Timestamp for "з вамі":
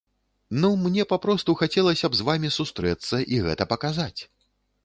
2.21-2.53